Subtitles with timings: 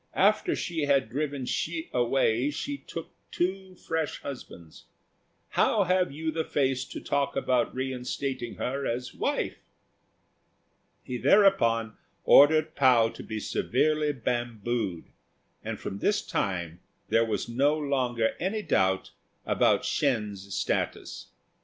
[0.15, 4.85] After she had driven Hsi away, she took two fresh husbands.
[5.49, 9.57] How have you the face to talk about reinstating her as wife?"
[11.03, 15.03] He thereupon ordered Pao to be severely bambooed,
[15.63, 16.79] and from this time
[17.09, 19.11] there was no longer any doubt
[19.45, 21.27] about Shên's status.